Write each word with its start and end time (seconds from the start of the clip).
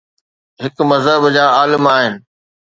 هڪ 0.63 0.77
مذهب 0.91 1.21
جا 1.37 1.45
عالم 1.61 1.83
آهن. 1.95 2.13